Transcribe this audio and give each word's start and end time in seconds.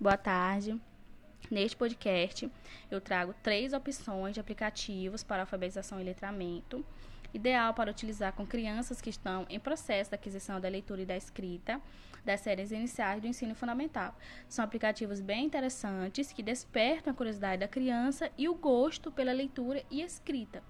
Boa 0.00 0.16
tarde. 0.16 0.80
Neste 1.50 1.76
podcast, 1.76 2.48
eu 2.88 3.00
trago 3.00 3.34
três 3.42 3.72
opções 3.72 4.32
de 4.32 4.38
aplicativos 4.38 5.24
para 5.24 5.42
alfabetização 5.42 6.00
e 6.00 6.04
letramento, 6.04 6.86
ideal 7.34 7.74
para 7.74 7.90
utilizar 7.90 8.32
com 8.32 8.46
crianças 8.46 9.00
que 9.00 9.10
estão 9.10 9.44
em 9.50 9.58
processo 9.58 10.10
de 10.10 10.14
aquisição 10.14 10.60
da 10.60 10.68
leitura 10.68 11.02
e 11.02 11.06
da 11.06 11.16
escrita 11.16 11.80
das 12.24 12.42
séries 12.42 12.70
iniciais 12.70 13.20
do 13.20 13.26
ensino 13.26 13.56
fundamental. 13.56 14.16
São 14.48 14.64
aplicativos 14.64 15.20
bem 15.20 15.46
interessantes 15.46 16.32
que 16.32 16.44
despertam 16.44 17.12
a 17.12 17.16
curiosidade 17.16 17.58
da 17.58 17.66
criança 17.66 18.30
e 18.38 18.48
o 18.48 18.54
gosto 18.54 19.10
pela 19.10 19.32
leitura 19.32 19.82
e 19.90 20.00
escrita. 20.00 20.62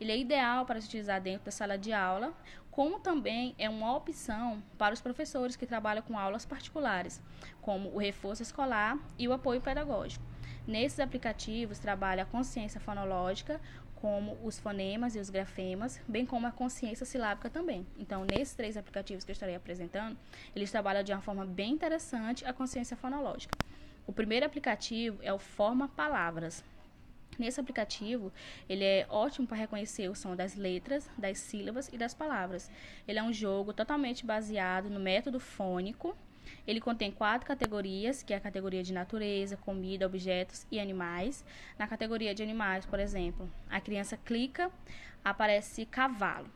Ele 0.00 0.12
é 0.12 0.18
ideal 0.18 0.64
para 0.64 0.80
se 0.80 0.86
utilizar 0.86 1.20
dentro 1.20 1.44
da 1.44 1.50
sala 1.50 1.76
de 1.78 1.92
aula, 1.92 2.32
como 2.70 2.98
também 2.98 3.54
é 3.58 3.68
uma 3.68 3.96
opção 3.96 4.62
para 4.76 4.92
os 4.92 5.00
professores 5.00 5.54
que 5.54 5.66
trabalham 5.66 6.02
com 6.02 6.18
aulas 6.18 6.44
particulares, 6.44 7.22
como 7.62 7.90
o 7.90 7.98
reforço 7.98 8.42
escolar 8.42 8.98
e 9.18 9.28
o 9.28 9.32
apoio 9.32 9.60
pedagógico. 9.60 10.24
Nesses 10.66 10.98
aplicativos 10.98 11.78
trabalha 11.78 12.22
a 12.22 12.26
consciência 12.26 12.80
fonológica, 12.80 13.60
como 13.94 14.36
os 14.42 14.58
fonemas 14.58 15.14
e 15.14 15.18
os 15.18 15.30
grafemas, 15.30 16.00
bem 16.06 16.26
como 16.26 16.46
a 16.46 16.50
consciência 16.50 17.06
silábica 17.06 17.48
também. 17.48 17.86
Então, 17.98 18.24
nesses 18.24 18.54
três 18.54 18.76
aplicativos 18.76 19.24
que 19.24 19.30
eu 19.30 19.34
estarei 19.34 19.54
apresentando, 19.54 20.18
eles 20.54 20.70
trabalham 20.70 21.02
de 21.02 21.12
uma 21.12 21.22
forma 21.22 21.46
bem 21.46 21.72
interessante 21.72 22.44
a 22.44 22.52
consciência 22.52 22.96
fonológica. 22.96 23.56
O 24.06 24.12
primeiro 24.12 24.44
aplicativo 24.44 25.18
é 25.22 25.32
o 25.32 25.38
Forma 25.38 25.88
Palavras. 25.88 26.62
Nesse 27.38 27.60
aplicativo, 27.60 28.32
ele 28.68 28.84
é 28.84 29.06
ótimo 29.08 29.46
para 29.46 29.56
reconhecer 29.56 30.08
o 30.08 30.14
som 30.14 30.36
das 30.36 30.54
letras, 30.54 31.10
das 31.18 31.38
sílabas 31.38 31.88
e 31.92 31.98
das 31.98 32.14
palavras. 32.14 32.70
Ele 33.06 33.18
é 33.18 33.22
um 33.22 33.32
jogo 33.32 33.72
totalmente 33.72 34.24
baseado 34.24 34.88
no 34.88 35.00
método 35.00 35.40
fônico. 35.40 36.16
Ele 36.66 36.80
contém 36.80 37.10
quatro 37.10 37.46
categorias, 37.46 38.22
que 38.22 38.32
é 38.32 38.36
a 38.36 38.40
categoria 38.40 38.82
de 38.82 38.92
natureza, 38.92 39.56
comida, 39.56 40.06
objetos 40.06 40.66
e 40.70 40.78
animais. 40.78 41.44
Na 41.78 41.86
categoria 41.86 42.34
de 42.34 42.42
animais, 42.42 42.86
por 42.86 43.00
exemplo, 43.00 43.50
a 43.68 43.80
criança 43.80 44.16
clica, 44.16 44.70
aparece 45.24 45.86
cavalo. 45.86 46.48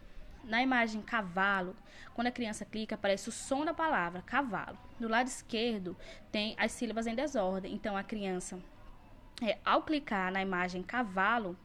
Na 0.44 0.62
imagem 0.62 1.02
cavalo, 1.02 1.74
quando 2.14 2.28
a 2.28 2.32
criança 2.32 2.64
clica, 2.64 2.94
aparece 2.94 3.28
o 3.28 3.32
som 3.32 3.64
da 3.64 3.74
palavra 3.74 4.22
cavalo. 4.22 4.78
Do 4.98 5.08
lado 5.08 5.26
esquerdo 5.26 5.96
tem 6.30 6.54
as 6.58 6.72
sílabas 6.72 7.06
em 7.06 7.14
desordem. 7.14 7.74
Então 7.74 7.96
a 7.96 8.02
criança 8.02 8.58
é, 9.40 9.58
ao 9.64 9.82
clicar 9.82 10.32
na 10.32 10.42
imagem 10.42 10.82
cavalo, 10.82 11.56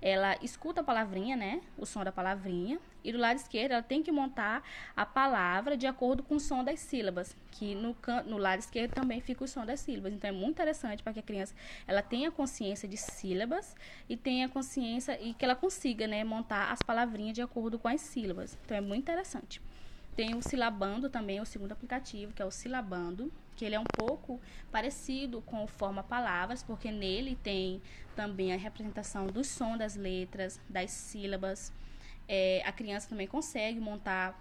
ela 0.00 0.36
escuta 0.42 0.82
a 0.82 0.84
palavrinha, 0.84 1.34
né? 1.34 1.62
O 1.78 1.86
som 1.86 2.04
da 2.04 2.12
palavrinha. 2.12 2.78
E 3.02 3.10
do 3.10 3.18
lado 3.18 3.36
esquerdo, 3.36 3.72
ela 3.72 3.82
tem 3.82 4.02
que 4.02 4.12
montar 4.12 4.62
a 4.94 5.06
palavra 5.06 5.78
de 5.78 5.86
acordo 5.86 6.22
com 6.22 6.36
o 6.36 6.40
som 6.40 6.62
das 6.62 6.80
sílabas. 6.80 7.34
Que 7.50 7.74
no, 7.74 7.96
no 8.26 8.36
lado 8.36 8.58
esquerdo 8.58 8.92
também 8.92 9.22
fica 9.22 9.44
o 9.44 9.48
som 9.48 9.64
das 9.64 9.80
sílabas. 9.80 10.12
Então, 10.12 10.28
é 10.28 10.32
muito 10.32 10.50
interessante 10.50 11.02
para 11.02 11.14
que 11.14 11.20
a 11.20 11.22
criança 11.22 11.54
ela 11.86 12.02
tenha 12.02 12.30
consciência 12.30 12.86
de 12.86 12.98
sílabas 12.98 13.74
e 14.06 14.14
tenha 14.14 14.46
consciência 14.46 15.18
e 15.22 15.32
que 15.32 15.42
ela 15.42 15.56
consiga, 15.56 16.06
né? 16.06 16.22
Montar 16.22 16.70
as 16.70 16.82
palavrinhas 16.82 17.34
de 17.34 17.40
acordo 17.40 17.78
com 17.78 17.88
as 17.88 18.02
sílabas. 18.02 18.58
Então, 18.62 18.76
é 18.76 18.82
muito 18.82 19.00
interessante. 19.00 19.58
Tem 20.16 20.36
o 20.36 20.42
Silabando 20.42 21.10
também, 21.10 21.40
o 21.40 21.44
segundo 21.44 21.72
aplicativo, 21.72 22.32
que 22.32 22.40
é 22.40 22.44
o 22.44 22.50
Silabando, 22.50 23.32
que 23.56 23.64
ele 23.64 23.74
é 23.74 23.80
um 23.80 23.84
pouco 23.84 24.40
parecido 24.70 25.42
com 25.42 25.64
o 25.64 25.66
Forma 25.66 26.02
Palavras, 26.02 26.62
porque 26.62 26.90
nele 26.90 27.36
tem 27.42 27.82
também 28.14 28.52
a 28.52 28.56
representação 28.56 29.26
do 29.26 29.42
som 29.42 29.76
das 29.76 29.96
letras, 29.96 30.60
das 30.68 30.90
sílabas. 30.90 31.72
É, 32.28 32.62
a 32.64 32.72
criança 32.72 33.08
também 33.08 33.26
consegue 33.26 33.80
montar 33.80 34.40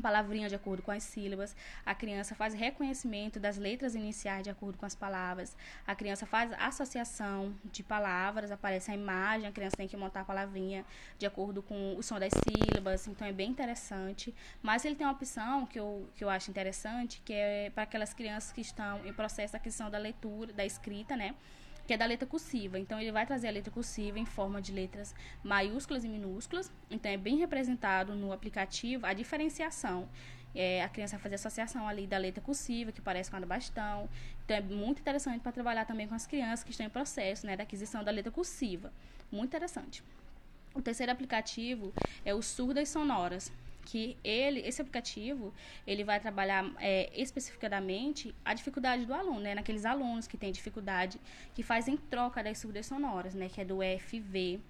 palavrinha 0.00 0.48
de 0.48 0.54
acordo 0.54 0.82
com 0.82 0.90
as 0.90 1.02
sílabas, 1.02 1.54
a 1.84 1.94
criança 1.94 2.34
faz 2.34 2.54
reconhecimento 2.54 3.38
das 3.38 3.58
letras 3.58 3.94
iniciais 3.94 4.42
de 4.42 4.50
acordo 4.50 4.78
com 4.78 4.86
as 4.86 4.94
palavras, 4.94 5.56
a 5.86 5.94
criança 5.94 6.24
faz 6.26 6.52
associação 6.58 7.54
de 7.64 7.82
palavras, 7.82 8.50
aparece 8.50 8.90
a 8.90 8.94
imagem, 8.94 9.46
a 9.48 9.52
criança 9.52 9.76
tem 9.76 9.88
que 9.88 9.96
montar 9.96 10.20
a 10.20 10.24
palavrinha 10.24 10.84
de 11.18 11.26
acordo 11.26 11.62
com 11.62 11.96
o 11.96 12.02
som 12.02 12.18
das 12.18 12.32
sílabas, 12.32 13.06
então 13.06 13.26
é 13.26 13.32
bem 13.32 13.50
interessante. 13.50 14.34
Mas 14.62 14.84
ele 14.84 14.94
tem 14.94 15.06
uma 15.06 15.12
opção 15.12 15.66
que 15.66 15.78
eu, 15.78 16.08
que 16.14 16.24
eu 16.24 16.30
acho 16.30 16.50
interessante, 16.50 17.20
que 17.24 17.32
é 17.32 17.70
para 17.70 17.82
aquelas 17.84 18.14
crianças 18.14 18.52
que 18.52 18.60
estão 18.60 19.04
em 19.06 19.12
processo 19.12 19.52
de 19.52 19.56
aquisição 19.56 19.90
da 19.90 19.98
leitura, 19.98 20.52
da 20.52 20.64
escrita, 20.64 21.16
né? 21.16 21.34
Que 21.86 21.92
é 21.92 21.96
da 21.96 22.04
letra 22.04 22.26
cursiva. 22.26 22.78
Então, 22.78 23.00
ele 23.00 23.12
vai 23.12 23.26
trazer 23.26 23.48
a 23.48 23.50
letra 23.50 23.70
cursiva 23.70 24.18
em 24.18 24.26
forma 24.26 24.60
de 24.60 24.72
letras 24.72 25.14
maiúsculas 25.42 26.04
e 26.04 26.08
minúsculas. 26.08 26.70
Então, 26.90 27.10
é 27.10 27.16
bem 27.16 27.36
representado 27.36 28.14
no 28.14 28.32
aplicativo 28.32 29.06
a 29.06 29.12
diferenciação. 29.12 30.08
É, 30.54 30.82
a 30.82 30.88
criança 30.88 31.16
vai 31.16 31.22
fazer 31.22 31.36
associação 31.36 31.88
ali 31.88 32.06
da 32.06 32.18
letra 32.18 32.42
cursiva, 32.42 32.92
que 32.92 33.00
parece 33.00 33.30
com 33.30 33.36
a 33.36 33.40
do 33.40 33.46
bastão. 33.46 34.08
Então, 34.44 34.56
é 34.56 34.60
muito 34.60 35.00
interessante 35.00 35.40
para 35.40 35.52
trabalhar 35.52 35.84
também 35.84 36.06
com 36.06 36.14
as 36.14 36.26
crianças 36.26 36.62
que 36.62 36.70
estão 36.70 36.86
em 36.86 36.90
processo 36.90 37.46
né, 37.46 37.56
da 37.56 37.62
aquisição 37.62 38.04
da 38.04 38.10
letra 38.10 38.30
cursiva. 38.30 38.92
Muito 39.30 39.48
interessante. 39.48 40.04
O 40.74 40.80
terceiro 40.80 41.12
aplicativo 41.12 41.92
é 42.24 42.34
o 42.34 42.42
Surdas 42.42 42.88
Sonoras 42.88 43.52
que 43.84 44.16
ele, 44.22 44.60
esse 44.60 44.80
aplicativo, 44.80 45.52
ele 45.86 46.04
vai 46.04 46.20
trabalhar 46.20 46.70
é, 46.78 47.10
especificadamente 47.14 48.34
a 48.44 48.54
dificuldade 48.54 49.04
do 49.04 49.14
aluno, 49.14 49.40
né? 49.40 49.54
Naqueles 49.54 49.84
alunos 49.84 50.26
que 50.26 50.36
têm 50.36 50.52
dificuldade, 50.52 51.20
que 51.54 51.62
fazem 51.62 51.96
troca 51.96 52.42
das 52.42 52.58
surdas 52.58 52.86
sonoras, 52.86 53.34
né? 53.34 53.48
Que 53.48 53.60
é 53.60 53.64
do 53.64 53.78
FV, 53.78 54.60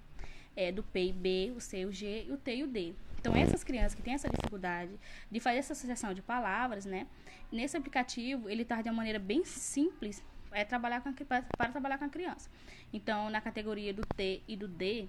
é, 0.55 0.71
do 0.71 0.83
P 0.83 1.07
e 1.07 1.13
B, 1.13 1.53
o 1.55 1.59
C, 1.59 1.85
o 1.85 1.91
G, 1.91 2.27
o 2.29 2.37
T 2.37 2.55
e 2.55 2.63
o 2.63 2.67
D. 2.67 2.93
Então, 3.19 3.35
essas 3.35 3.63
crianças 3.63 3.95
que 3.95 4.01
têm 4.01 4.13
essa 4.13 4.27
dificuldade 4.27 4.91
de 5.31 5.39
fazer 5.39 5.59
essa 5.59 5.71
associação 5.71 6.13
de 6.13 6.21
palavras, 6.21 6.85
né? 6.85 7.07
Nesse 7.51 7.77
aplicativo, 7.77 8.49
ele 8.49 8.63
está 8.63 8.81
de 8.81 8.89
uma 8.89 8.95
maneira 8.95 9.19
bem 9.19 9.45
simples 9.45 10.21
é 10.53 10.63
trabalhar 10.63 11.01
com 11.01 11.09
a, 11.09 11.13
para 11.57 11.71
trabalhar 11.71 11.97
com 11.97 12.05
a 12.05 12.09
criança. 12.09 12.49
Então, 12.91 13.29
na 13.29 13.41
categoria 13.41 13.93
do 13.93 14.03
T 14.05 14.41
e 14.47 14.55
do 14.55 14.67
D, 14.67 15.07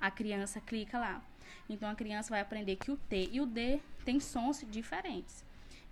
a 0.00 0.10
criança 0.10 0.60
clica 0.60 0.98
lá. 0.98 1.22
Então 1.68 1.88
a 1.88 1.94
criança 1.94 2.30
vai 2.30 2.40
aprender 2.40 2.76
que 2.76 2.90
o 2.90 2.96
T 2.96 3.28
e 3.32 3.40
o 3.40 3.46
D 3.46 3.80
têm 4.04 4.20
sons 4.20 4.64
diferentes. 4.70 5.44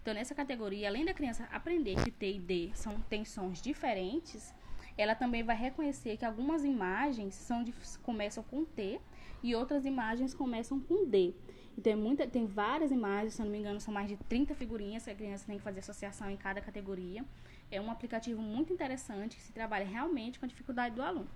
Então 0.03 0.12
nessa 0.15 0.34
categoria, 0.34 0.88
além 0.88 1.04
da 1.04 1.15
criança 1.15 1.48
aprender 1.50 1.97
que 2.03 2.10
T 2.10 2.34
e 2.34 2.38
D 2.38 2.70
são, 2.75 3.00
têm 3.09 3.25
sons 3.25 3.60
diferentes, 3.60 4.53
ela 4.97 5.14
também 5.14 5.43
vai 5.43 5.56
reconhecer 5.56 6.16
que 6.16 6.25
algumas 6.25 6.64
imagens 6.64 7.34
são 7.34 7.64
de, 7.64 7.72
começam 8.03 8.43
com 8.44 8.64
T 8.64 9.00
e 9.43 9.54
outras 9.54 9.84
imagens 9.84 10.32
começam 10.32 10.78
com 10.81 11.06
D. 11.06 11.34
Então 11.76 11.93
é 11.93 11.97
muita, 11.97 12.26
tem 12.26 12.47
várias 12.47 12.93
imagens, 12.93 13.34
se 13.34 13.43
eu 13.43 13.44
não 13.44 13.53
me 13.53 13.59
engano, 13.59 13.81
são 13.81 13.93
mais 13.93 14.09
de 14.09 14.16
30 14.16 14.54
figurinhas 14.54 15.04
que 15.04 15.10
a 15.10 15.14
criança 15.14 15.44
tem 15.47 15.59
que 15.59 15.62
fazer 15.62 15.81
associação 15.81 16.31
em 16.31 16.37
cada 16.37 16.60
categoria. 16.60 17.25
É 17.70 17.81
um 17.81 17.91
aplicativo 17.91 18.41
muito 18.41 18.72
interessante 18.72 19.37
que 19.37 19.43
se 19.43 19.53
trabalha 19.53 19.84
realmente 19.84 20.38
com 20.38 20.44
a 20.44 20.48
dificuldade 20.48 20.94
do 20.94 21.03
aluno. 21.03 21.28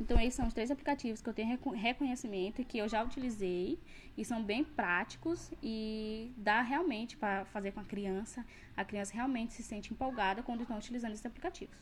Então, 0.00 0.18
esses 0.18 0.34
são 0.34 0.46
os 0.46 0.52
três 0.52 0.70
aplicativos 0.70 1.22
que 1.22 1.28
eu 1.28 1.34
tenho 1.34 1.58
reconhecimento 1.72 2.60
e 2.60 2.64
que 2.64 2.78
eu 2.78 2.88
já 2.88 3.02
utilizei 3.02 3.78
e 4.16 4.24
são 4.24 4.42
bem 4.42 4.64
práticos 4.64 5.50
e 5.62 6.32
dá 6.36 6.62
realmente 6.62 7.16
para 7.16 7.44
fazer 7.46 7.72
com 7.72 7.80
a 7.80 7.84
criança. 7.84 8.44
A 8.76 8.84
criança 8.84 9.14
realmente 9.14 9.52
se 9.52 9.62
sente 9.62 9.92
empolgada 9.92 10.42
quando 10.42 10.62
estão 10.62 10.76
utilizando 10.76 11.12
esses 11.12 11.24
aplicativos. 11.24 11.76